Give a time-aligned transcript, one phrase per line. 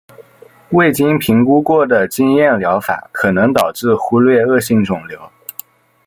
[0.71, 5.19] 未经评估过的经验疗法可能导致忽略恶性肿瘤。